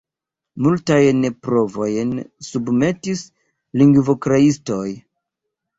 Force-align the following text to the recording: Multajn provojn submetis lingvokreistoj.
Multajn 0.67 1.27
provojn 1.49 2.15
submetis 2.49 3.23
lingvokreistoj. 3.83 4.87